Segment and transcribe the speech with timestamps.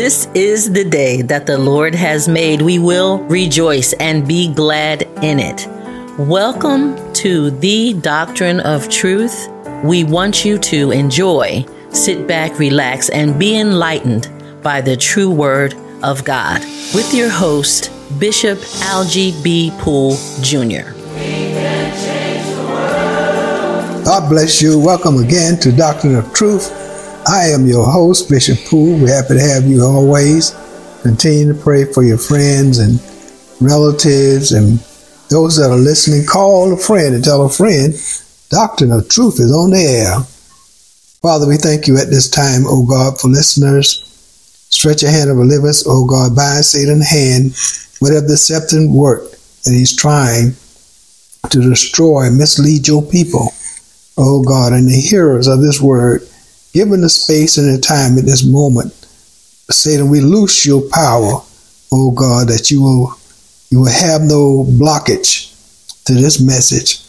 [0.00, 2.62] This is the day that the Lord has made.
[2.62, 5.66] We will rejoice and be glad in it.
[6.18, 9.50] Welcome to the Doctrine of Truth.
[9.84, 14.30] We want you to enjoy, sit back, relax, and be enlightened
[14.62, 16.62] by the true word of God
[16.94, 19.70] with your host, Bishop Algie B.
[19.80, 20.96] Poole Jr.
[24.02, 24.80] God bless you.
[24.80, 26.79] Welcome again to Doctrine of Truth.
[27.30, 28.98] I am your host, Bishop Poole.
[28.98, 30.50] We're happy to have you always.
[31.02, 32.98] Continue to pray for your friends and
[33.60, 34.80] relatives and
[35.28, 36.26] those that are listening.
[36.26, 37.94] Call a friend and tell a friend
[38.48, 40.18] Doctrine of Truth is on the air.
[41.22, 44.02] Father, we thank you at this time, O God, for listeners.
[44.70, 47.54] Stretch your hand over live us, O God, bind Satan's hand,
[48.00, 49.30] whatever deceptive work
[49.62, 50.56] that he's trying
[51.48, 53.50] to destroy and mislead your people.
[54.18, 56.26] O God, and the hearers of this word,
[56.72, 58.92] given the space and the time at this moment,
[59.70, 61.42] Satan, we loose your power,
[61.92, 63.14] O God, that you will
[63.70, 65.54] you will have no blockage
[66.06, 67.06] to this message.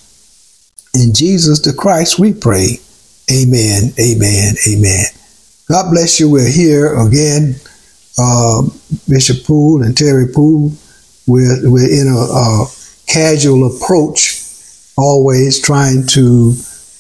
[0.94, 2.80] In Jesus the Christ we pray.
[3.32, 3.94] Amen.
[4.00, 4.56] Amen.
[4.68, 5.06] Amen.
[5.68, 6.30] God bless you.
[6.30, 7.56] We're here again.
[8.18, 8.64] Uh,
[9.10, 10.72] Bishop Poole and Terry Poole.
[11.28, 12.66] We're, we're in a, a
[13.08, 14.44] casual approach,
[14.98, 16.56] always trying to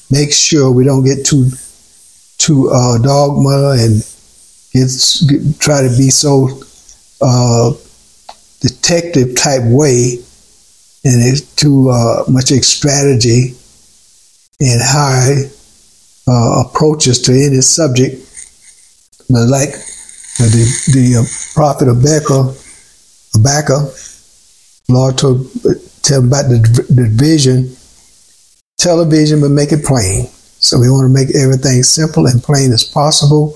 [0.09, 1.49] make sure we don't get too
[2.45, 4.01] to uh, dogma and
[4.73, 4.89] get,
[5.27, 6.49] get, try to be so
[7.21, 7.71] uh,
[8.61, 10.17] detective type way
[11.03, 13.55] and it's too uh, much strategy
[14.59, 15.49] and high
[16.27, 18.15] uh, approaches to any subject.
[19.29, 19.71] But like
[20.37, 22.55] the, the uh, prophet Habakkuk,
[23.33, 23.95] Habakkuk,
[24.89, 25.51] Lord told
[26.03, 27.75] tell about the, the vision,
[28.77, 30.27] tell a vision but make it plain.
[30.61, 33.55] So we want to make everything simple and plain as possible.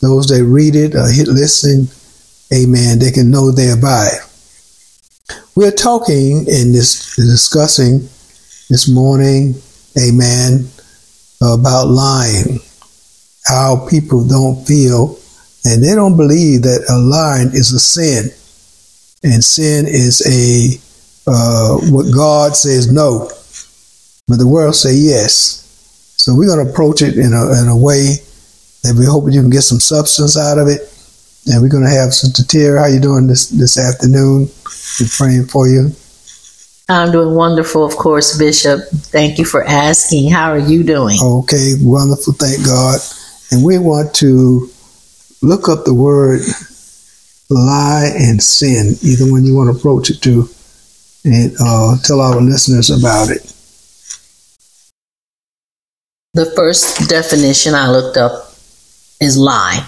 [0.00, 1.88] Those that read it or hit listen,
[2.52, 4.08] amen, they can know thereby.
[5.54, 8.00] We're talking and this discussing
[8.70, 9.54] this morning,
[10.00, 10.68] amen,
[11.42, 12.60] about lying.
[13.44, 15.18] How people don't feel
[15.64, 18.30] and they don't believe that a lying is a sin.
[19.22, 20.80] And sin is a
[21.30, 23.30] uh, what God says no,
[24.26, 25.61] but the world say yes.
[26.22, 28.14] So we're going to approach it in a, in a way
[28.84, 30.82] that we hope you can get some substance out of it.
[31.50, 32.78] And we're going to have Sister Terry.
[32.78, 34.46] How you doing this, this afternoon?
[35.00, 35.90] We're praying for you.
[36.88, 38.86] I'm doing wonderful, of course, Bishop.
[39.10, 40.30] Thank you for asking.
[40.30, 41.18] How are you doing?
[41.20, 42.34] Okay, wonderful.
[42.34, 43.00] Thank God.
[43.50, 44.70] And we want to
[45.42, 46.42] look up the word
[47.50, 50.48] lie and sin, either one you want to approach it to,
[51.24, 53.52] and uh, tell our listeners about it.
[56.34, 58.54] The first definition I looked up
[59.20, 59.86] is lie.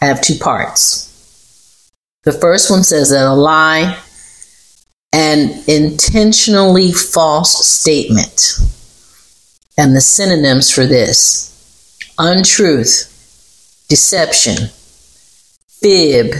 [0.00, 1.92] I have two parts.
[2.24, 3.98] The first one says that a lie,
[5.12, 8.60] an intentionally false statement.
[9.76, 11.50] And the synonyms for this
[12.18, 13.06] untruth,
[13.90, 14.68] deception,
[15.68, 16.32] fib,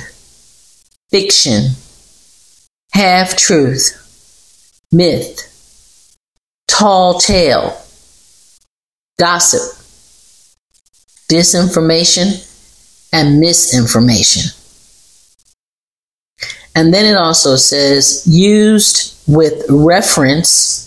[1.11, 1.73] fiction,
[2.95, 3.93] half truth,
[4.91, 5.39] myth,
[6.67, 7.77] tall tale
[9.21, 9.61] gossip,
[11.31, 12.47] disinformation,
[13.13, 14.51] and misinformation.
[16.75, 20.87] And then it also says used with reference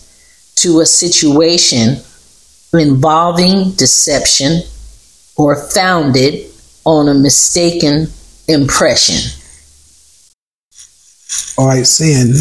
[0.56, 1.98] to a situation
[2.74, 4.62] involving deception
[5.38, 6.50] or founded
[6.86, 8.08] on a mistaken
[8.48, 9.40] impression.
[11.58, 12.34] All right, sin.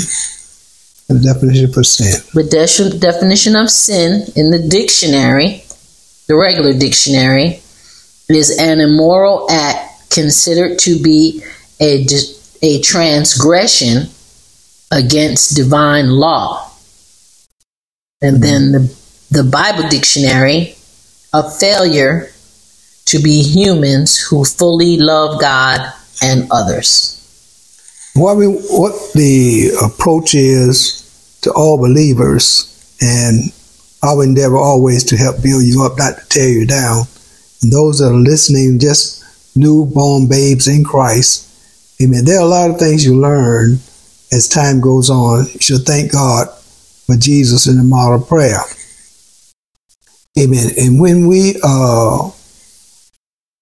[1.08, 2.22] The definition for sin.
[2.32, 5.61] The de- definition of sin in the dictionary
[6.28, 7.62] the regular dictionary,
[8.28, 11.42] is an immoral act considered to be
[11.80, 12.06] a,
[12.62, 14.08] a transgression
[14.90, 16.70] against divine law.
[18.20, 18.42] And hmm.
[18.42, 18.96] then the,
[19.30, 20.76] the Bible dictionary,
[21.32, 22.28] a failure
[23.06, 25.92] to be humans who fully love God
[26.22, 27.18] and others.
[28.14, 30.98] What, we, what the approach is
[31.42, 32.68] to all believers
[33.00, 33.52] and
[34.02, 37.04] our endeavor always to help build you up, not to tear you down.
[37.62, 39.22] And those that are listening, just
[39.56, 41.48] newborn babes in Christ,
[42.02, 42.24] amen.
[42.24, 43.78] There are a lot of things you learn
[44.32, 45.46] as time goes on.
[45.52, 46.48] You should thank God
[47.06, 48.60] for Jesus in the model prayer.
[50.38, 50.70] Amen.
[50.78, 52.30] And when we uh,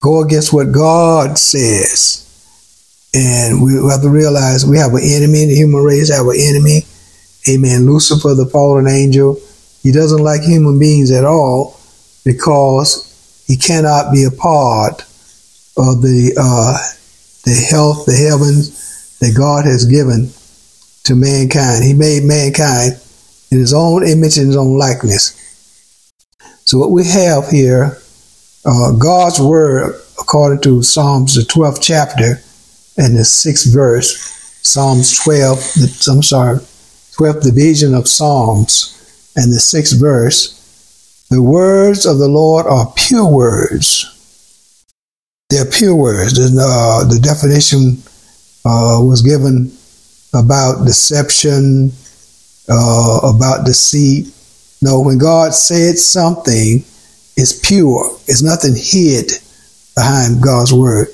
[0.01, 2.27] go against what God says,
[3.13, 6.83] and we have to realize we have an enemy, the human race have an enemy.
[7.49, 7.85] Amen.
[7.85, 9.37] Lucifer, the fallen angel,
[9.81, 11.79] he doesn't like human beings at all
[12.23, 13.07] because
[13.47, 15.01] he cannot be a part
[15.77, 16.77] of the uh,
[17.43, 20.29] the health, the heavens that God has given
[21.03, 21.83] to mankind.
[21.83, 22.93] He made mankind
[23.51, 25.37] in his own image and his own likeness.
[26.65, 27.97] So what we have here,
[28.65, 32.41] uh, God's word, according to Psalms, the 12th chapter
[32.97, 34.29] and the 6th verse,
[34.61, 35.57] Psalms 12,
[36.09, 36.57] I'm sorry,
[37.17, 39.00] 12th division of Psalms
[39.35, 40.57] and the 6th verse,
[41.29, 44.07] the words of the Lord are pure words.
[45.49, 46.37] They're pure words.
[46.39, 48.03] Uh, the definition
[48.65, 49.71] uh, was given
[50.33, 51.91] about deception,
[52.69, 54.33] uh, about deceit.
[54.81, 56.83] No, when God said something,
[57.37, 58.11] it's pure.
[58.27, 59.31] It's nothing hid
[59.95, 61.07] behind God's word.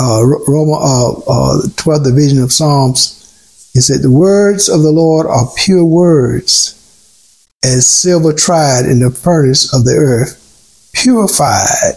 [0.00, 5.26] Uh, Roman uh, 12th uh, division of Psalms, it said, The words of the Lord
[5.26, 6.80] are pure words
[7.64, 11.94] as silver tried in the furnace of the earth, purified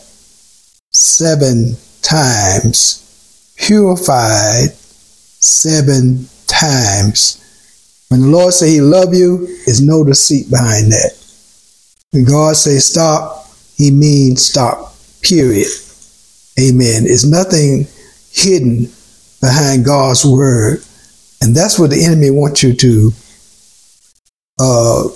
[0.92, 7.44] seven times, purified seven times.
[8.08, 11.12] When the Lord say he love you, there's no deceit behind that.
[12.12, 15.68] When God say stop, he means stop, period.
[16.58, 17.04] Amen.
[17.04, 17.88] There's nothing
[18.31, 18.90] hidden
[19.42, 20.81] behind God's word.
[21.42, 23.12] And that's what the enemy wants you to
[24.60, 25.10] uh,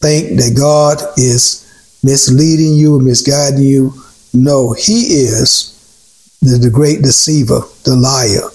[0.00, 1.66] think that God is
[2.04, 3.92] misleading you, misguiding you.
[4.32, 8.50] No, He is the, the great deceiver, the liar.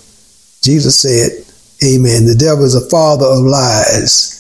[0.62, 1.46] Jesus said,
[1.84, 2.26] Amen.
[2.28, 4.38] The devil is a father of lies.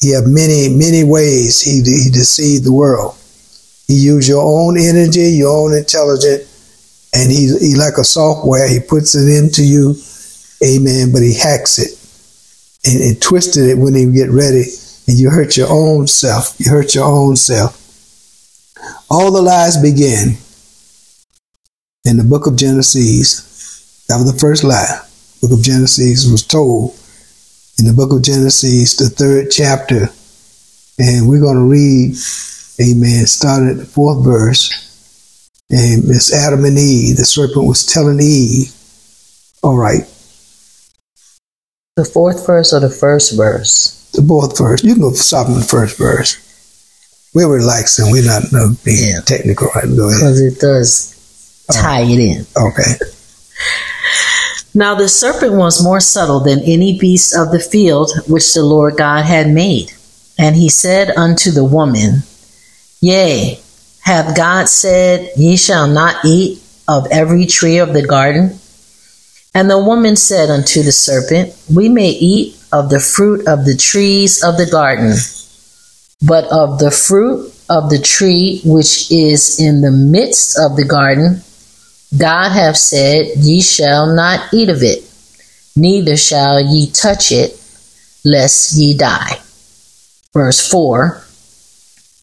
[0.00, 3.14] He have many, many ways he, he deceived the world.
[3.86, 6.44] He used your own energy, your own intelligence,
[7.14, 9.96] and he, he like a software, he puts it into you,
[10.64, 11.98] amen, but he hacks it
[12.88, 14.64] and, and twisted it when he get ready
[15.08, 16.54] and you hurt your own self.
[16.58, 17.74] You hurt your own self.
[19.10, 20.36] All the lies begin
[22.04, 24.04] in the book of Genesis.
[24.08, 25.00] That was the first lie.
[25.40, 26.94] book of Genesis was told
[27.78, 30.10] in the book of Genesis, the third chapter.
[30.98, 32.14] And we're going to read,
[32.80, 34.70] amen, starting at the fourth verse.
[35.70, 37.16] And it's Adam and Eve.
[37.16, 38.74] The serpent was telling Eve,
[39.62, 40.02] all right.
[41.98, 43.98] The fourth verse or the first verse?
[44.12, 44.82] the both verse.
[44.84, 46.36] You can go stop in the first verse.
[47.34, 48.10] We're relaxing.
[48.10, 49.20] We're not no, being yeah.
[49.20, 49.68] technical.
[49.74, 49.84] Right?
[49.84, 50.20] Go ahead.
[50.20, 52.46] Because it does tie it in.
[52.56, 52.94] Okay.
[54.74, 58.96] Now the serpent was more subtle than any beast of the field which the Lord
[58.96, 59.92] God had made.
[60.38, 62.22] And he said unto the woman,
[63.00, 63.60] Yea,
[64.00, 68.58] hath God said, Ye shall not eat of every tree of the garden?
[69.58, 73.76] And the woman said unto the serpent, We may eat of the fruit of the
[73.76, 75.16] trees of the garden,
[76.22, 81.42] but of the fruit of the tree which is in the midst of the garden,
[82.16, 85.02] God hath said, Ye shall not eat of it,
[85.74, 87.60] neither shall ye touch it,
[88.24, 89.40] lest ye die.
[90.32, 91.20] Verse 4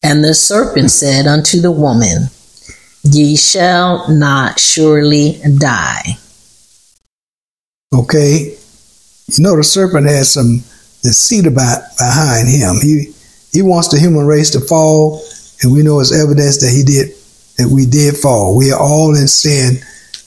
[0.02, 2.30] And the serpent said unto the woman,
[3.02, 6.16] Ye shall not surely die.
[7.96, 8.56] Okay,
[9.28, 10.58] you know, the serpent has some
[11.02, 12.76] deceit about behind him.
[12.82, 13.12] He
[13.52, 15.22] he wants the human race to fall,
[15.62, 17.16] and we know it's evidence that he did
[17.56, 18.56] that we did fall.
[18.56, 19.78] We are all in sin,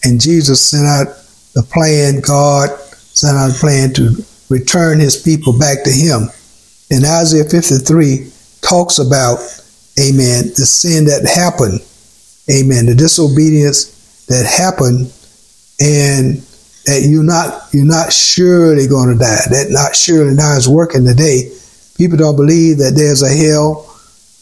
[0.03, 1.07] and Jesus sent out
[1.53, 2.21] the plan.
[2.21, 4.15] God sent out a plan to
[4.49, 6.29] return His people back to Him.
[6.91, 9.37] And Isaiah 53 talks about,
[9.99, 11.81] Amen, the sin that happened,
[12.49, 15.11] Amen, the disobedience that happened,
[15.79, 16.43] and
[16.89, 19.45] that you're not you're not surely going to die.
[19.49, 21.53] That not surely now is working today.
[21.95, 23.85] People don't believe that there's a hell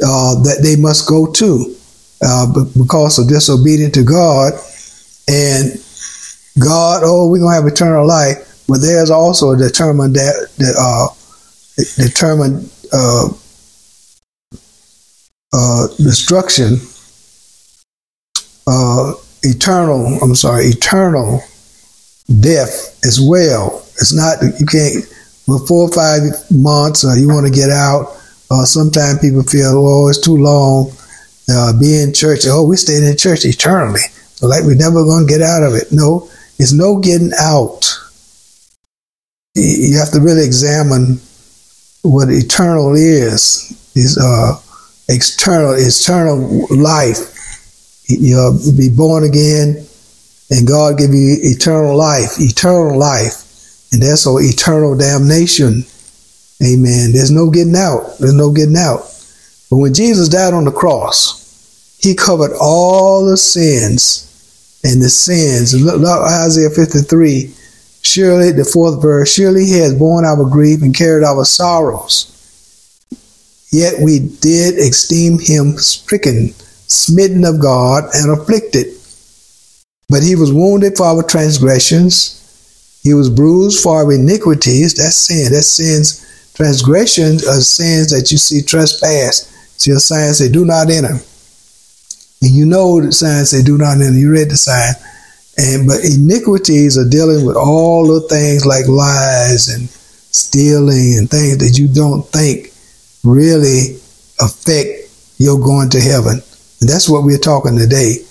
[0.01, 1.75] uh, that they must go to
[2.23, 4.53] uh, because of disobedience to God.
[5.27, 5.83] And
[6.57, 11.11] God, oh, we're gonna have eternal life, but there's also a determined that, that uh,
[12.01, 13.27] determined uh,
[15.51, 16.77] uh, destruction,
[18.67, 19.13] uh,
[19.43, 20.17] eternal.
[20.21, 21.41] I'm sorry, eternal
[22.27, 23.84] death as well.
[23.96, 25.05] It's not you can't
[25.48, 28.17] with four or five months or uh, you want to get out.
[28.51, 30.91] Uh, sometimes people feel, oh, it's too long.
[31.50, 32.41] Uh, be in church.
[32.46, 34.01] Oh, we stayed in church eternally,
[34.41, 35.91] like we're never going to get out of it.
[35.91, 36.29] No,
[36.60, 37.98] it's no getting out.
[39.55, 41.19] You have to really examine
[42.01, 43.74] what eternal is.
[43.96, 44.60] Is uh,
[45.07, 47.34] external, eternal life.
[48.10, 49.87] You'll be born again,
[50.49, 53.43] and God give you eternal life, eternal life,
[53.91, 55.83] and that's all eternal damnation.
[56.63, 57.11] Amen.
[57.11, 58.17] There's no getting out.
[58.19, 59.01] There's no getting out.
[59.69, 64.23] But when Jesus died on the cross, he covered all the sins
[64.83, 65.73] and the sins.
[65.79, 67.53] Look, look, Isaiah 53.
[68.01, 72.33] Surely, the fourth verse, surely he has borne our grief and carried our sorrows.
[73.71, 76.53] Yet we did esteem him stricken,
[76.87, 78.87] smitten of God, and afflicted.
[80.09, 82.37] But he was wounded for our transgressions,
[83.03, 84.95] he was bruised for our iniquities.
[84.95, 85.51] That's sin.
[85.51, 86.51] That's sins.
[86.55, 89.47] Transgressions are sins that you see trespass.
[89.77, 91.15] See a sign say, do not enter.
[92.41, 94.17] And you know the sign say, do not enter.
[94.17, 94.93] You read the sign.
[95.57, 101.59] And but iniquities are dealing with all the things like lies and stealing and things
[101.59, 102.73] that you don't think
[103.23, 103.97] really
[104.39, 106.41] affect your going to heaven.
[106.81, 108.26] And that's what we're talking today.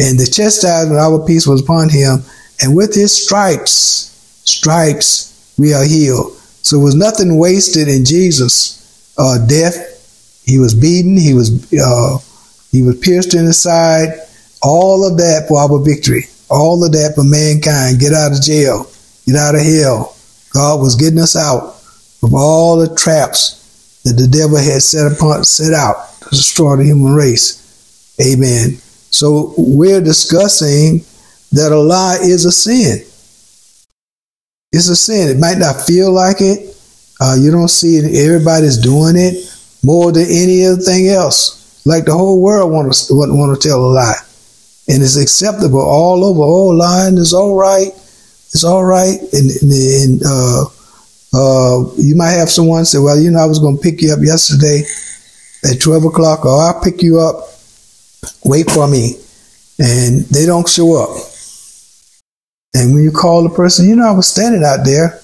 [0.00, 2.24] And the chastisement of our peace was upon him,
[2.62, 4.10] and with his stripes,
[4.44, 6.32] stripes we are healed.
[6.62, 10.42] So it was nothing wasted in Jesus' uh, death.
[10.44, 11.18] He was beaten.
[11.18, 12.18] He was uh,
[12.70, 14.08] he was pierced in the side.
[14.62, 16.24] All of that for our victory.
[16.48, 18.00] All of that for mankind.
[18.00, 18.90] Get out of jail.
[19.26, 20.16] Get out of hell.
[20.52, 21.76] God was getting us out
[22.22, 26.84] of all the traps that the devil had set upon set out to destroy the
[26.84, 27.60] human race.
[28.20, 28.80] Amen.
[29.10, 31.04] So we're discussing
[31.52, 32.98] that a lie is a sin.
[34.72, 35.28] It's a sin.
[35.28, 36.76] It might not feel like it.
[37.20, 38.26] Uh, you don't see it.
[38.26, 39.34] Everybody's doing it
[39.82, 41.82] more than any other thing else.
[41.84, 44.16] Like the whole world want to want to tell a lie,
[44.88, 46.40] and it's acceptable all over.
[46.42, 47.88] Oh, lying is all right.
[47.88, 49.18] It's all right.
[49.32, 50.64] And, and uh,
[51.32, 54.12] uh, you might have someone say, "Well, you know, I was going to pick you
[54.12, 54.82] up yesterday
[55.64, 57.49] at twelve o'clock, or I'll pick you up.
[58.44, 59.18] Wait for me."
[59.78, 61.10] And they don't show up.
[62.74, 65.20] And when you call the person, you know, I was standing out there.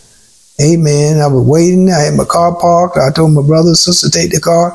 [0.60, 1.20] Amen.
[1.20, 1.90] I was waiting.
[1.90, 2.96] I had my car parked.
[2.96, 4.74] I told my brother and sister take the car,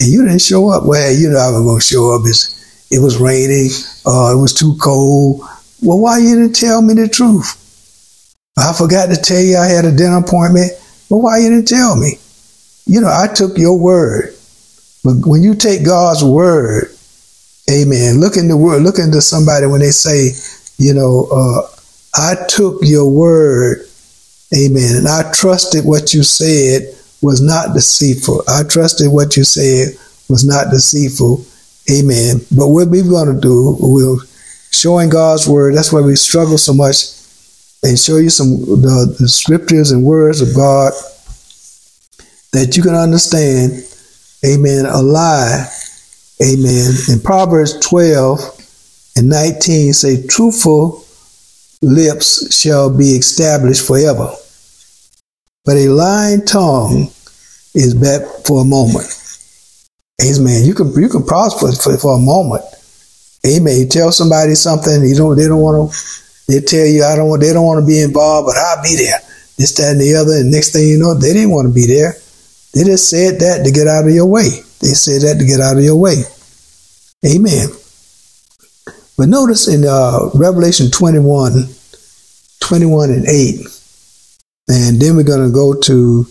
[0.00, 0.86] and you didn't show up.
[0.86, 2.22] Well, you know I was going to show up.
[2.24, 2.54] It's,
[2.90, 3.70] it was raining.
[4.06, 5.40] Uh, it was too cold.
[5.82, 7.62] Well, why you didn't tell me the truth?
[8.56, 10.72] I forgot to tell you I had a dinner appointment.
[11.10, 12.18] Well, why you didn't tell me?
[12.86, 14.34] You know, I took your word.
[15.04, 16.95] But when you take God's word,
[17.70, 20.30] amen, look in the word, look into somebody when they say,
[20.78, 21.62] you know, uh,
[22.14, 23.86] I took your word,
[24.54, 28.42] amen, and I trusted what you said was not deceitful.
[28.48, 31.44] I trusted what you said was not deceitful,
[31.90, 32.40] amen.
[32.56, 34.18] But what we're going to do, we're
[34.70, 35.74] showing God's word.
[35.74, 37.16] That's why we struggle so much
[37.82, 40.92] and show you some the, the scriptures and words of God
[42.52, 43.82] that you can understand,
[44.44, 45.66] amen, a lie,
[46.42, 46.92] amen.
[47.08, 51.04] In Proverbs 12 and 19 say, truthful
[51.82, 54.32] lips shall be established forever.
[55.64, 57.08] But a lying tongue
[57.74, 59.06] is bad for a moment.
[60.22, 60.64] Amen.
[60.64, 62.64] You can you can prosper for, for a moment.
[63.46, 63.78] Amen.
[63.78, 65.98] You tell somebody something, you don't they don't want to
[66.48, 68.96] they tell you I don't want they don't want to be involved, but I'll be
[68.96, 69.18] there.
[69.58, 70.36] This, that, and the other.
[70.36, 72.14] And next thing you know, they didn't want to be there.
[72.74, 74.60] They just said that to get out of your way.
[74.80, 76.22] They said that to get out of your way.
[77.24, 77.68] Amen.
[79.16, 81.68] But notice in uh, Revelation 21,
[82.60, 83.60] 21 and 8,
[84.68, 86.26] and then we're going to go to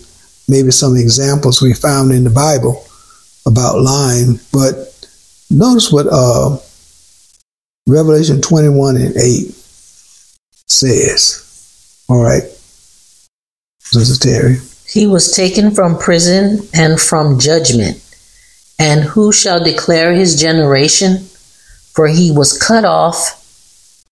[0.48, 2.84] maybe some examples we found in the Bible
[3.44, 4.38] about lying.
[4.52, 4.74] But
[5.50, 6.58] notice what uh,
[7.88, 9.50] Revelation 21 and 8
[10.68, 12.04] says.
[12.08, 12.42] All right.
[13.80, 14.56] Sister Terry.
[14.88, 18.02] He was taken from prison and from judgment.
[18.78, 21.28] And who shall declare his generation?
[21.96, 23.42] for he was cut off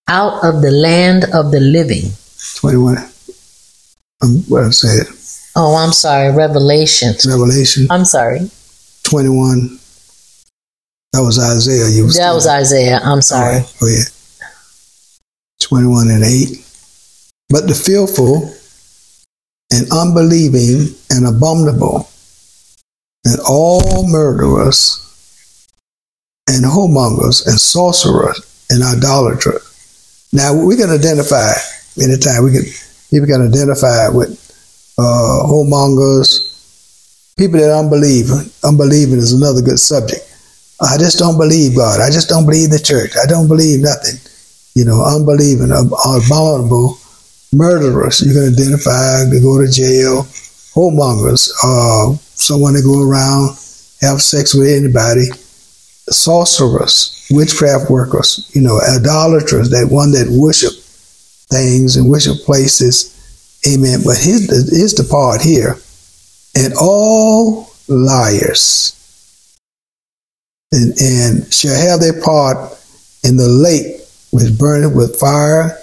[0.09, 2.11] out of the land of the living.
[2.56, 2.97] 21.
[4.23, 5.06] Um, what I said.
[5.54, 6.33] Oh, I'm sorry.
[6.33, 7.12] Revelation.
[7.26, 7.87] Revelation.
[7.90, 8.50] I'm sorry.
[9.02, 9.78] 21.
[11.12, 11.90] That was Isaiah.
[11.90, 13.00] You was that was Isaiah.
[13.04, 13.59] I'm sorry.
[13.59, 13.76] Right.
[13.78, 14.09] Go ahead.
[15.61, 16.66] 21 and 8.
[17.50, 18.50] But the fearful
[19.71, 22.09] and unbelieving and abominable
[23.24, 25.00] and all murderers
[26.48, 29.62] and whoremongers and sorcerers and idolaters.
[30.32, 31.52] Now we can identify
[32.00, 32.64] anytime we can
[33.10, 34.34] people can identify with
[34.98, 38.30] uh, whoremongers, people that unbelieve.
[38.64, 40.22] Unbelieving is another good subject.
[40.80, 42.00] I just don't believe God.
[42.00, 43.12] I just don't believe the church.
[43.16, 44.18] I don't believe nothing.
[44.74, 46.98] You know, unbelieving, abominable,
[47.52, 48.20] murderers.
[48.20, 49.24] You can identify.
[49.30, 50.26] They go to jail.
[50.74, 53.56] Whoremongers, uh, someone that go around
[54.00, 55.26] have sex with anybody
[56.10, 60.72] sorcerers, witchcraft workers, you know, idolaters, that one that worship
[61.48, 63.10] things and worship places.
[63.66, 64.00] Amen.
[64.04, 65.76] But the, here's the part here.
[66.56, 68.94] And all liars
[70.70, 72.78] and, and shall have their part
[73.22, 74.00] in the lake
[74.30, 75.78] which burneth with fire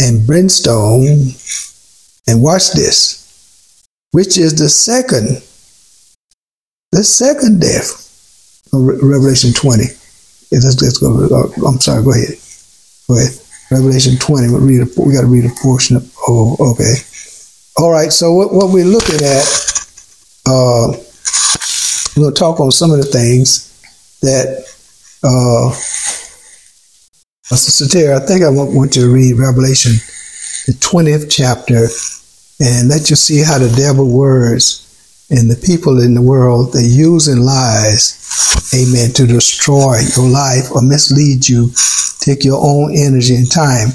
[0.00, 1.32] and brimstone.
[2.28, 5.42] And watch this, which is the second,
[6.92, 8.02] the second death.
[8.72, 9.84] Of Revelation 20.
[10.52, 11.26] Let's, let's go.
[11.26, 12.34] Uh, I'm sorry, go ahead.
[13.08, 13.32] Go ahead.
[13.70, 14.52] Revelation 20.
[14.52, 16.94] we read a, we got to read a portion of, oh, okay.
[17.78, 19.44] All right, so what, what we're looking at,
[20.46, 20.92] uh,
[22.14, 23.70] to talk on some of the things
[24.22, 24.64] that,
[25.22, 25.70] uh,
[27.54, 29.92] Sister Terry, I think I want you to read Revelation,
[30.66, 31.86] the 20th chapter,
[32.60, 34.85] and let you see how the devil words
[35.30, 40.82] and the people in the world, they're using lies, amen, to destroy your life or
[40.82, 41.70] mislead you,
[42.20, 43.88] take your own energy and time.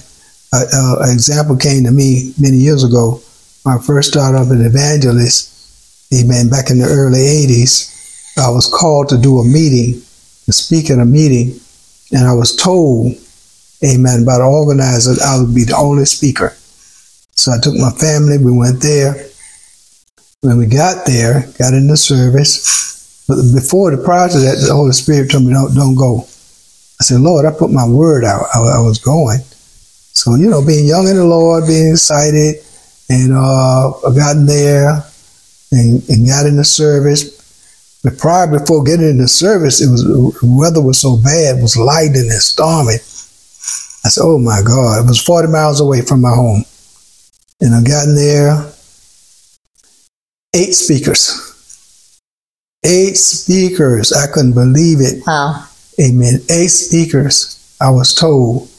[0.52, 3.22] Uh, uh, an example came to me many years ago.
[3.64, 8.68] When I first started off an evangelist, amen, back in the early 80s, I was
[8.68, 10.02] called to do a meeting,
[10.46, 11.60] to speak at a meeting,
[12.12, 13.14] and I was told,
[13.84, 16.56] amen, by the organizer, I would be the only speaker.
[17.36, 19.32] So I took my family, we went there,
[20.42, 24.74] when we got there, got in the service, but before the prior to that, the
[24.74, 26.22] Holy Spirit told me, don't, don't go.
[27.00, 28.46] I said, Lord, I put my word out.
[28.54, 29.40] I, I was going.
[30.14, 32.56] So, you know, being young in the Lord, being excited,
[33.10, 35.06] and uh, I got there
[35.72, 37.38] and, and got in the service.
[38.04, 41.62] But prior, before getting in the service, it was the weather was so bad, it
[41.62, 42.96] was lightning and stormy.
[44.04, 46.66] I said, "Oh my God!" It was 40 miles away from my home,
[47.62, 48.74] and I got in there,
[50.54, 52.20] eight speakers.
[52.84, 54.12] Eight speakers.
[54.12, 55.24] I couldn't believe it.
[55.26, 55.68] Wow.
[56.00, 56.42] Amen.
[56.50, 58.70] Eight speakers, I was told.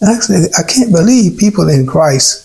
[0.00, 2.44] And I said, I can't believe people in Christ,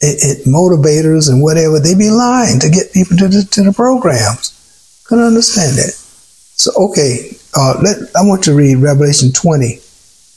[0.00, 3.72] it, it, motivators and whatever, they be lying to get people to the, to the
[3.72, 4.56] programs.
[5.04, 5.92] Couldn't understand that.
[5.92, 9.78] So, okay, uh, let, I want to read Revelation 20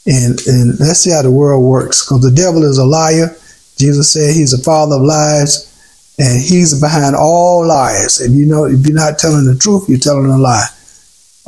[0.06, 3.36] and, and let's see how the world works because the devil is a liar.
[3.77, 5.73] Jesus said he's a father of lies
[6.20, 8.22] and he's behind all lies.
[8.22, 10.68] If you know, if you're not telling the truth, you're telling a lie.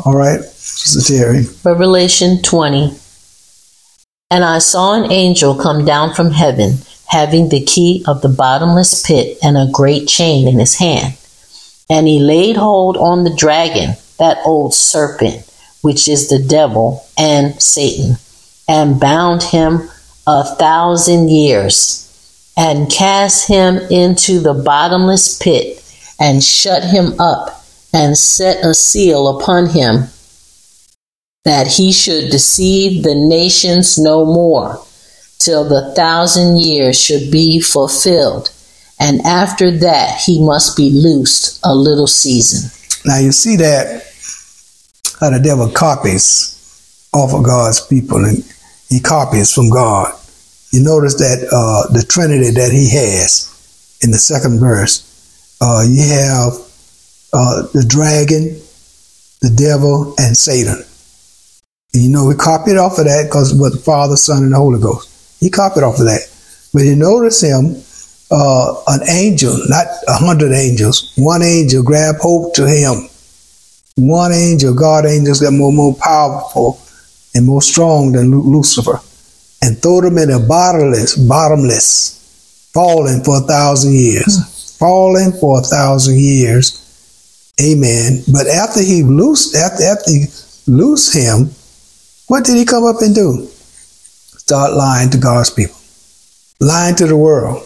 [0.03, 1.45] All right, Sister Terry.
[1.63, 2.97] Revelation 20.
[4.31, 9.05] And I saw an angel come down from heaven, having the key of the bottomless
[9.05, 11.15] pit and a great chain in his hand.
[11.89, 15.49] And he laid hold on the dragon, that old serpent,
[15.81, 18.17] which is the devil and Satan,
[18.67, 19.89] and bound him
[20.25, 22.04] a thousand years
[22.57, 25.81] and cast him into the bottomless pit
[26.19, 27.63] and shut him up
[27.93, 30.07] and set a seal upon him
[31.43, 34.83] that he should deceive the nations no more
[35.37, 38.51] till the thousand years should be fulfilled.
[38.99, 42.71] And after that he must be loosed a little season.
[43.05, 44.03] Now you see that
[45.19, 46.51] how the devil copies
[47.13, 48.43] off of god's people and
[48.89, 50.13] he copies from god
[50.75, 53.47] you notice that uh, the Trinity that he has
[54.03, 55.07] in the second verse,
[55.61, 56.51] uh, you have
[57.31, 58.59] uh, the dragon,
[59.39, 60.83] the devil, and Satan.
[61.93, 64.57] And you know, we copied off of that because with the Father, Son, and the
[64.57, 65.39] Holy Ghost.
[65.39, 66.27] He copied off of that.
[66.73, 67.79] But you notice him,
[68.29, 73.07] uh, an angel, not a hundred angels, one angel grabbed hold to him.
[73.95, 76.81] One angel, God angels, got more, more powerful
[77.33, 78.99] and more strong than Lucifer
[79.65, 84.37] and throw them in a bottomless, bottomless, falling for a thousand years.
[84.37, 84.77] Mm.
[84.77, 86.81] Falling for a thousand years.
[87.59, 88.21] Amen.
[88.31, 90.25] But after he loosed, after, after he
[90.67, 91.49] loosed him,
[92.27, 93.47] what did he come up and do?
[94.37, 95.77] Start lying to God's people.
[96.59, 97.63] Lying to the world.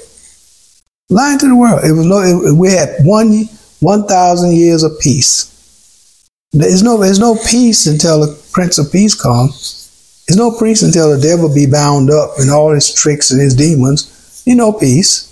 [1.10, 1.82] Lying to the world.
[1.84, 3.46] It was no, it, we had one,
[3.80, 5.50] 1,000 years of peace.
[6.54, 9.79] There's no, there's no peace until the Prince of Peace comes.
[10.30, 13.56] There's no peace until the devil be bound up and all his tricks and his
[13.56, 14.44] demons.
[14.46, 15.26] You know peace.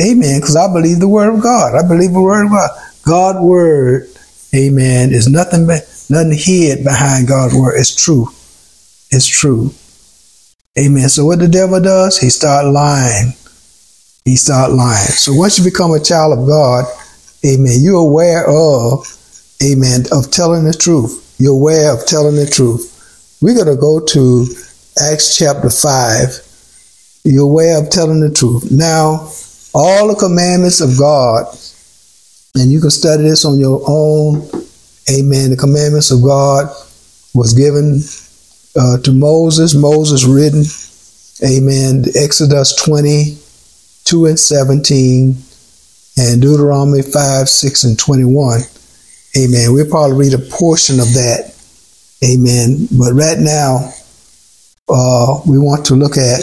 [0.00, 0.40] Amen.
[0.40, 1.74] Because I believe the word of God.
[1.74, 2.70] I believe the word of God.
[3.02, 4.08] God's word,
[4.54, 7.74] amen, is nothing nothing hid behind God's word.
[7.76, 8.28] It's true.
[9.10, 9.72] It's true.
[10.78, 11.08] Amen.
[11.08, 13.32] So what the devil does, he start lying.
[14.24, 15.08] He start lying.
[15.08, 16.84] So once you become a child of God,
[17.44, 19.04] amen, you're aware of,
[19.60, 21.34] amen, of telling the truth.
[21.38, 22.98] You're aware of telling the truth.
[23.42, 24.46] We're going to go to
[25.00, 28.70] Acts chapter 5, your way of telling the truth.
[28.70, 29.30] Now,
[29.72, 31.46] all the commandments of God,
[32.54, 34.42] and you can study this on your own.
[35.10, 35.48] Amen.
[35.48, 36.66] The commandments of God
[37.32, 38.02] was given
[38.76, 39.74] uh, to Moses.
[39.74, 40.64] Moses written,
[41.42, 42.04] Amen.
[42.14, 43.38] Exodus 20,
[44.04, 45.34] 2 and 17,
[46.18, 48.60] and Deuteronomy 5, 6, and 21.
[49.38, 49.72] Amen.
[49.72, 51.54] We'll probably read a portion of that
[52.24, 52.86] Amen.
[52.98, 53.92] But right now,
[54.88, 56.40] uh, we want to look at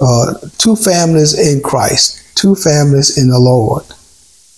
[0.00, 3.84] uh, two families in Christ, two families in the Lord.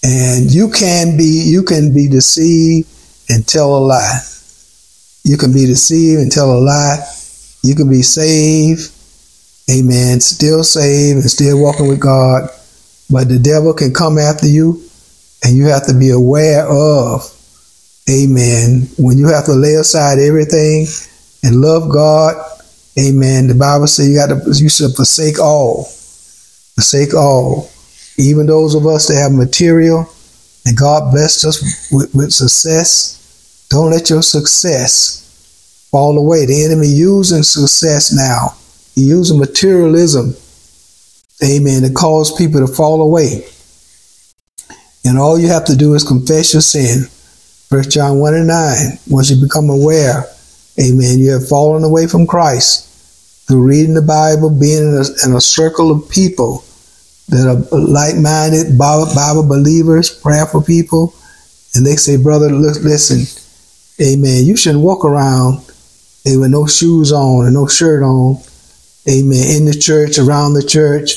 [0.03, 2.89] And you can be you can be deceived
[3.29, 4.21] and tell a lie.
[5.25, 6.99] You can be deceived and tell a lie.
[7.63, 8.93] You can be saved,
[9.69, 12.49] amen, still saved and still walking with God.
[13.11, 14.83] But the devil can come after you,
[15.43, 17.23] and you have to be aware of,
[18.09, 20.87] amen, when you have to lay aside everything
[21.43, 22.37] and love God,
[22.99, 23.49] amen.
[23.49, 25.85] The Bible says you got to you should forsake all.
[26.75, 27.71] Forsake all.
[28.19, 30.09] Even those of us that have material
[30.65, 36.47] and God blessed us with, with success, don't let your success fall away.
[36.47, 38.57] The enemy using success now.
[38.95, 40.35] He using materialism,
[41.45, 43.47] amen, to cause people to fall away.
[45.05, 47.05] And all you have to do is confess your sin.
[47.77, 48.77] First John 1 and 9.
[49.09, 50.25] Once you become aware,
[50.81, 52.89] amen, you have fallen away from Christ
[53.47, 56.65] through reading the Bible, being in a, in a circle of people
[57.29, 61.15] that are like-minded Bible, Bible believers, prayerful people,
[61.75, 63.27] and they say, "Brother, listen,
[64.01, 64.47] Amen.
[64.47, 65.59] You shouldn't walk around
[66.25, 68.39] with no shoes on and no shirt on,
[69.07, 69.55] Amen.
[69.55, 71.11] In the church, around the church,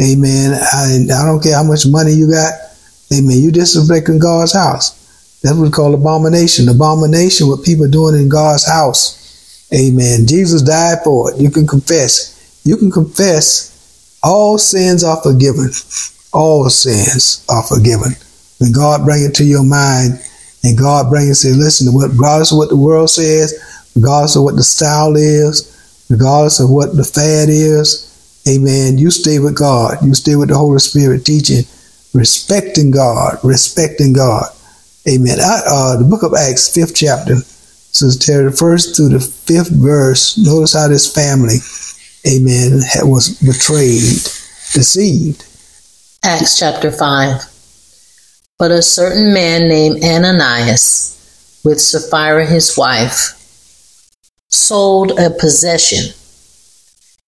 [0.00, 0.54] Amen.
[0.54, 2.54] I, I don't care how much money you got,
[3.12, 3.36] Amen.
[3.36, 4.96] You disrespecting God's house.
[5.42, 6.68] That's what we call abomination.
[6.68, 9.68] Abomination, what people are doing in God's house.
[9.72, 10.26] Amen.
[10.26, 11.40] Jesus died for it.
[11.40, 12.60] You can confess.
[12.64, 13.70] You can confess
[14.22, 15.70] all sins are forgiven.
[16.32, 18.12] All sins are forgiven.
[18.58, 20.20] When God bring it to your mind
[20.62, 23.54] and God bring it say, listen, regardless of what the world says,
[23.96, 28.06] regardless of what the style is, regardless of what the fad is,
[28.46, 29.96] amen, you stay with God.
[30.04, 31.64] You stay with the Holy Spirit teaching,
[32.12, 34.44] respecting God, respecting God.
[35.08, 35.38] Amen.
[35.40, 40.38] I, uh, the book of Acts, fifth chapter, says, the first to the fifth verse,
[40.38, 41.58] notice how this family
[42.26, 44.22] amen, was betrayed,
[44.72, 45.44] deceived.
[46.24, 47.42] Acts chapter 5.
[48.58, 53.36] But a certain man named Ananias, with Sapphira his wife,
[54.48, 56.14] sold a possession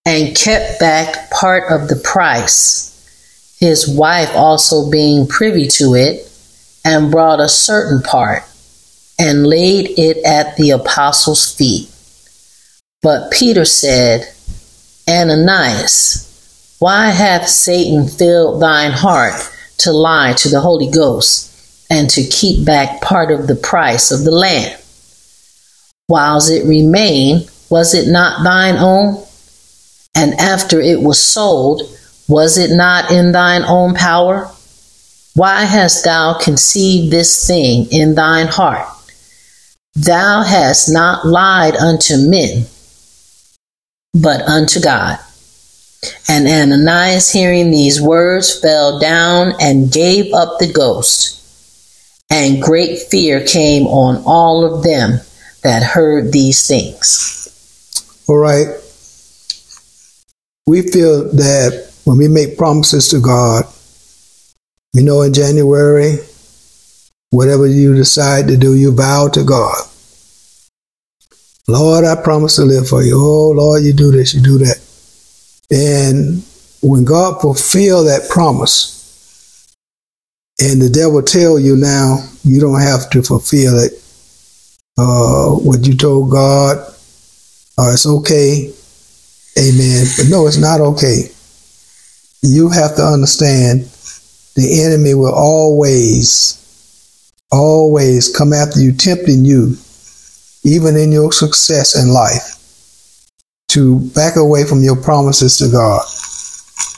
[0.04, 6.28] and kept back part of the price, his wife also being privy to it,
[6.84, 8.42] and brought a certain part
[9.18, 11.88] and laid it at the apostles' feet.
[13.02, 14.28] But Peter said,
[15.08, 19.34] Ananias, why hath Satan filled thine heart
[19.78, 21.48] to lie to the Holy Ghost
[21.90, 24.80] and to keep back part of the price of the land?
[26.08, 29.24] Whiles it remained, was it not thine own?
[30.14, 31.82] And after it was sold,
[32.28, 34.51] was it not in thine own power?
[35.34, 38.86] Why hast thou conceived this thing in thine heart?
[39.94, 42.66] Thou hast not lied unto men
[44.14, 45.18] but unto God.
[46.28, 51.38] And Ananias, hearing these words, fell down and gave up the ghost.
[52.30, 55.20] And great fear came on all of them
[55.62, 58.24] that heard these things.
[58.28, 58.66] All right.
[60.66, 63.64] We feel that when we make promises to God,
[64.94, 66.18] we know in January,
[67.30, 69.76] whatever you decide to do, you vow to God.
[71.66, 73.16] Lord, I promise to live for you.
[73.16, 74.78] Oh, Lord, you do this, you do that.
[75.70, 76.42] And
[76.82, 79.00] when God fulfill that promise,
[80.60, 83.92] and the devil tell you now, you don't have to fulfill it.
[84.98, 86.76] Uh, what you told God,
[87.78, 88.72] uh, it's okay.
[89.58, 90.06] Amen.
[90.16, 91.30] But no, it's not okay.
[92.42, 93.88] You have to understand
[94.54, 96.58] the enemy will always,
[97.50, 99.76] always come after you, tempting you
[100.64, 102.58] even in your success in life,
[103.68, 106.02] to back away from your promises to God.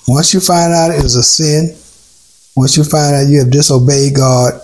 [0.07, 1.75] Once you find out it is a sin,
[2.57, 4.61] once you find out you have disobeyed God,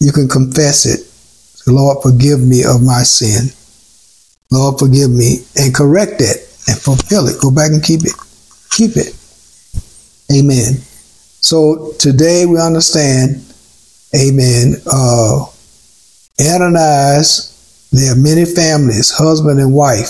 [0.00, 1.10] you can confess it.
[1.70, 3.48] Lord, forgive me of my sin.
[4.50, 6.36] Lord, forgive me and correct it
[6.68, 7.40] and fulfill it.
[7.40, 8.12] Go back and keep it.
[8.70, 9.16] Keep it.
[10.32, 10.74] Amen.
[11.44, 13.44] So today we understand,
[14.16, 15.44] amen, uh,
[16.40, 20.08] Ananias there are many families, husband and wife.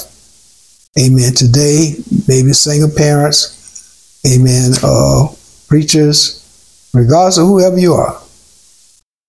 [0.96, 1.34] Amen.
[1.34, 1.96] Today,
[2.28, 5.26] maybe single parents, amen, uh,
[5.66, 6.40] preachers,
[6.94, 8.22] regardless of whoever you are.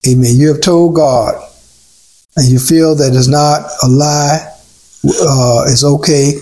[0.06, 0.36] Amen.
[0.36, 1.34] You have told God
[2.36, 4.38] and you feel that it's not a lie,
[5.04, 6.34] uh, it's okay.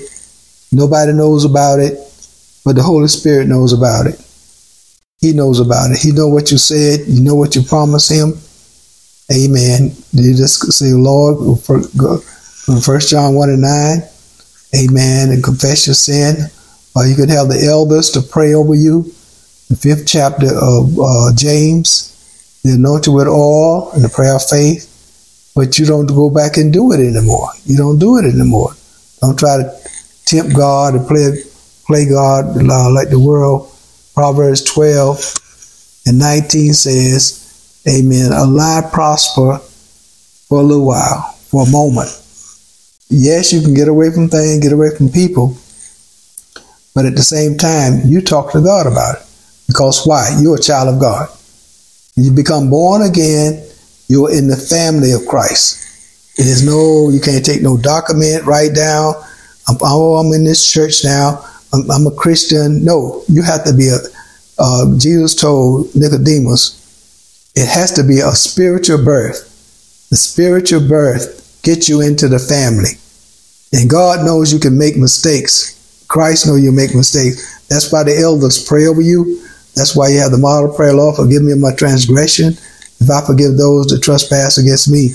[0.73, 1.95] Nobody knows about it,
[2.67, 4.21] but the Holy Spirit knows about it.
[5.25, 5.97] He knows about it.
[5.97, 7.01] He know what you said.
[7.09, 8.35] You know what you promised him.
[9.33, 9.97] Amen.
[10.13, 14.03] You just say, Lord, from First John 1 and 9.
[14.77, 15.31] Amen.
[15.31, 16.37] And confess your sin.
[16.95, 19.05] Or you can have the elders to pray over you.
[19.71, 24.91] The fifth chapter of uh, James, the anointed with oil and the prayer of faith.
[25.57, 27.49] But you don't go back and do it anymore.
[27.65, 28.73] You don't do it anymore.
[29.23, 29.75] Don't try to
[30.27, 31.33] tempt God and play
[31.87, 33.74] play God uh, like the world.
[34.15, 38.33] Proverbs 12 and 19 says, Amen.
[38.33, 39.59] A lie prosper
[40.49, 42.09] for a little while, for a moment.
[43.09, 45.57] Yes, you can get away from things, get away from people,
[46.95, 49.27] but at the same time, you talk to God about it.
[49.67, 50.37] Because why?
[50.41, 51.29] You're a child of God.
[52.17, 53.67] You become born again,
[54.09, 55.83] you're in the family of Christ.
[56.39, 59.15] It is no, you can't take no document, write down,
[59.83, 61.45] oh, I'm in this church now.
[61.75, 62.85] I'm, I'm, a Christian.
[62.85, 63.99] No, you have to be a,
[64.59, 66.81] uh, Jesus told Nicodemus,
[67.57, 69.51] it has to be a spiritual birth.
[70.11, 72.99] The spiritual birth gets you into the family.
[73.73, 76.07] And God knows you can make mistakes.
[76.09, 77.67] Christ knows you make mistakes.
[77.69, 79.43] That's why the elders pray over you.
[79.75, 82.55] That's why you have the model prayer, Lord, forgive me of my transgression.
[83.01, 85.11] If I forgive those that trespass against me.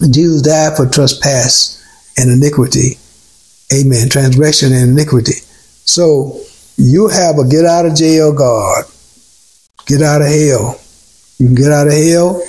[0.00, 1.76] And Jesus died for trespass
[2.16, 2.98] and iniquity.
[3.72, 4.08] Amen.
[4.08, 5.42] Transgression and iniquity.
[5.88, 6.38] So
[6.76, 8.84] you have a get out of jail God.
[9.86, 10.78] Get out of hell.
[11.38, 12.42] You can get out of hell.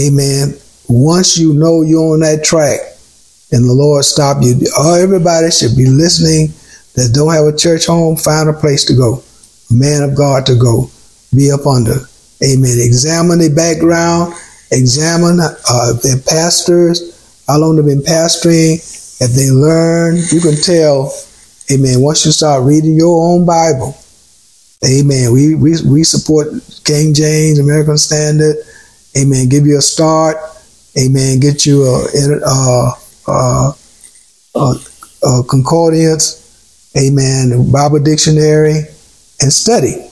[0.00, 0.54] Amen.
[0.88, 2.80] Once you know you're on that track
[3.52, 6.48] and the Lord stop you, oh, everybody should be listening
[6.96, 9.22] that don't have a church home, find a place to go.
[9.70, 10.90] A man of God to go.
[11.34, 12.02] Be up under.
[12.42, 12.78] Amen.
[12.80, 14.34] Examine the background.
[14.72, 18.82] Examine uh, their pastors, how long they've been pastoring
[19.20, 21.12] if they learn, you can tell,
[21.70, 23.96] amen, once you start reading your own Bible,
[24.84, 26.48] amen, we, we, we support
[26.84, 28.56] King James, American Standard,
[29.16, 30.36] amen, give you a start,
[30.98, 32.92] amen, get you a, a, a,
[33.26, 33.72] uh,
[34.54, 34.74] uh,
[35.24, 38.82] a, a concordance, amen, Bible dictionary,
[39.40, 40.10] and study.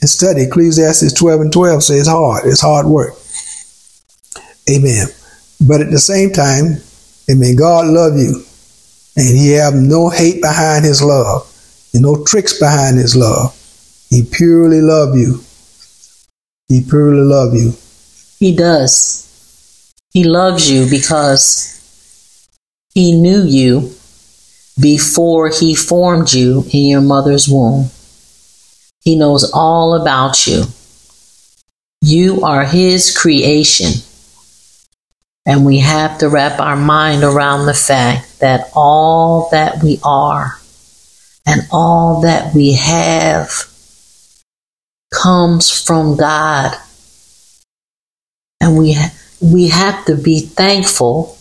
[0.00, 0.42] And study.
[0.42, 2.44] Ecclesiastes 12 and 12 says hard.
[2.46, 3.14] It's hard work.
[4.70, 5.08] Amen.
[5.60, 6.80] But at the same time,
[7.30, 7.56] Amen.
[7.56, 8.42] God love you.
[9.18, 11.52] And he have no hate behind his love.
[11.92, 13.52] And no tricks behind his love.
[14.10, 15.42] He purely love you.
[16.68, 17.72] He purely love you.
[18.38, 19.24] He does.
[20.12, 21.74] He loves you because
[22.94, 23.92] he knew you
[24.80, 27.90] before he formed you in your mother's womb.
[29.02, 30.64] He knows all about you.
[32.00, 33.92] You are his creation.
[35.48, 40.60] And we have to wrap our mind around the fact that all that we are
[41.46, 43.50] and all that we have
[45.10, 46.76] comes from God.
[48.60, 48.94] And we,
[49.40, 51.38] we have to be thankful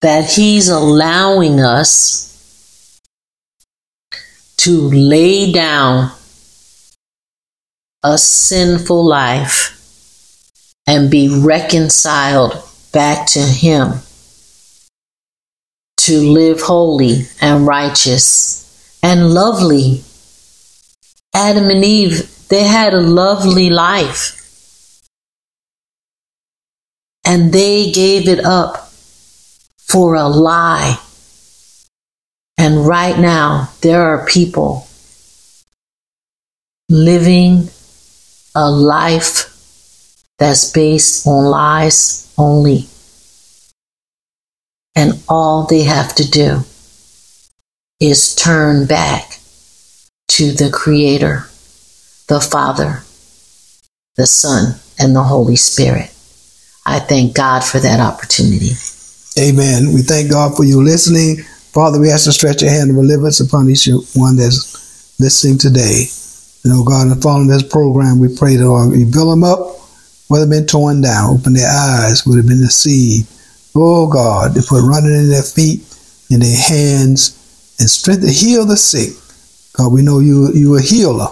[0.00, 3.00] that He's allowing us
[4.58, 6.12] to lay down
[8.04, 9.75] a sinful life
[10.86, 14.00] and be reconciled back to Him,
[15.98, 20.02] to live holy and righteous and lovely.
[21.34, 24.32] Adam and Eve, they had a lovely life.
[27.24, 28.88] And they gave it up
[29.78, 30.98] for a lie.
[32.56, 34.86] And right now, there are people
[36.88, 37.68] living
[38.54, 39.55] a life
[40.38, 42.86] that's based on lies only.
[44.94, 46.60] And all they have to do
[48.00, 49.38] is turn back
[50.28, 51.48] to the Creator,
[52.28, 53.02] the Father,
[54.16, 56.12] the Son, and the Holy Spirit.
[56.84, 58.70] I thank God for that opportunity.
[59.38, 59.92] Amen.
[59.92, 61.42] We thank God for you listening.
[61.72, 66.06] Father, we ask to stretch your hand of deliverance upon each one that's listening today.
[66.64, 69.75] You know, God, and following this program, we pray that uh, you build them up
[70.28, 73.28] would have been torn down, open their eyes, would have been deceived.
[73.74, 75.80] Oh God, they put running in their feet,
[76.30, 77.36] in their hands,
[77.78, 79.12] and strength to heal the sick.
[79.74, 81.28] God, we know you you a healer.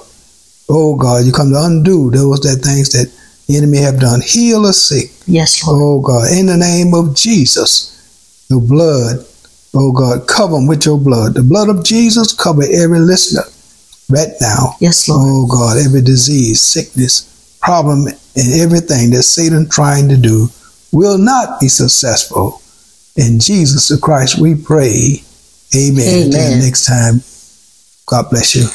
[0.68, 3.10] Oh God, you come to undo those that things that
[3.46, 4.20] the enemy have done.
[4.20, 5.10] Heal the sick.
[5.26, 5.80] Yes, Lord.
[5.82, 9.24] Oh God, in the name of Jesus, your blood,
[9.74, 11.34] oh God, cover them with your blood.
[11.34, 13.44] The blood of Jesus cover every listener
[14.10, 14.76] right now.
[14.80, 15.22] Yes, Lord.
[15.24, 20.48] Oh God, every disease, sickness, problem and everything that Satan trying to do
[20.92, 22.60] will not be successful.
[23.16, 25.22] In Jesus the Christ we pray.
[25.74, 26.06] Amen.
[26.06, 26.24] Amen.
[26.26, 27.22] Until next time,
[28.06, 28.66] God bless you.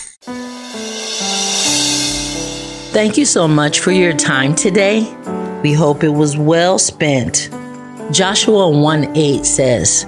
[2.91, 5.01] Thank you so much for your time today.
[5.61, 7.49] We hope it was well spent.
[8.11, 10.05] Joshua 1 8 says,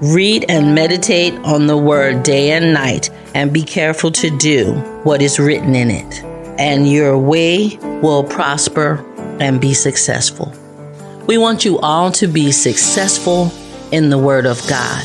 [0.00, 5.20] Read and meditate on the word day and night, and be careful to do what
[5.20, 6.22] is written in it,
[6.60, 9.04] and your way will prosper
[9.40, 10.52] and be successful.
[11.26, 13.50] We want you all to be successful
[13.92, 15.02] in the Word of God.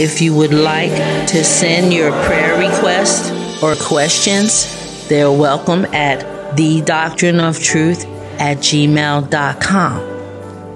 [0.00, 0.92] If you would like
[1.28, 8.06] to send your prayer requests or questions, they're welcome at the doctrine of truth
[8.40, 10.00] at gmail.com.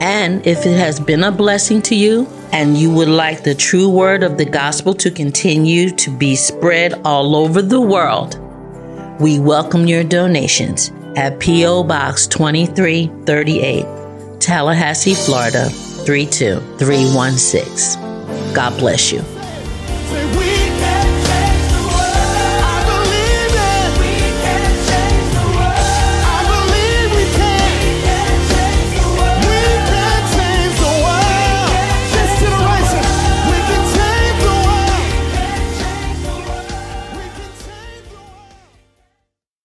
[0.02, 3.88] And if it has been a blessing to you, and you would like the true
[3.88, 8.49] word of the gospel to continue to be spread all over the world,
[9.20, 11.84] we welcome your donations at P.O.
[11.84, 18.54] Box 2338, Tallahassee, Florida 32316.
[18.54, 19.22] God bless you.